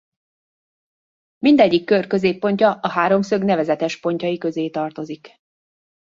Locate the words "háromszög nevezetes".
2.89-3.99